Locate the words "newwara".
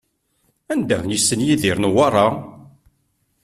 1.81-2.25